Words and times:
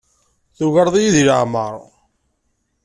Tugareḍ-iyi 0.57 1.11
deg 1.15 1.25
leɛmeṛ. 1.27 1.73